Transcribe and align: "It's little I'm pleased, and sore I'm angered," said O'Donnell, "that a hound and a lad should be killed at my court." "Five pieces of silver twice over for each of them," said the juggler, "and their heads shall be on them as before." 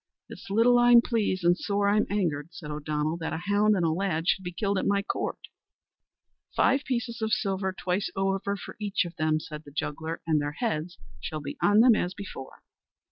"It's 0.29 0.49
little 0.49 0.79
I'm 0.79 1.01
pleased, 1.03 1.43
and 1.43 1.55
sore 1.55 1.87
I'm 1.87 2.07
angered," 2.09 2.47
said 2.55 2.71
O'Donnell, 2.71 3.17
"that 3.17 3.33
a 3.33 3.37
hound 3.37 3.75
and 3.75 3.85
a 3.85 3.91
lad 3.91 4.27
should 4.27 4.43
be 4.43 4.51
killed 4.51 4.79
at 4.79 4.87
my 4.87 5.03
court." 5.03 5.37
"Five 6.55 6.83
pieces 6.85 7.21
of 7.21 7.31
silver 7.31 7.71
twice 7.71 8.09
over 8.15 8.55
for 8.57 8.75
each 8.79 9.05
of 9.05 9.15
them," 9.17 9.39
said 9.39 9.63
the 9.63 9.69
juggler, 9.69 10.19
"and 10.25 10.41
their 10.41 10.53
heads 10.53 10.97
shall 11.19 11.39
be 11.39 11.55
on 11.61 11.81
them 11.81 11.93
as 11.93 12.15
before." 12.15 12.63